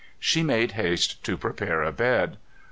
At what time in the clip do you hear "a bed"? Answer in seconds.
1.83-2.37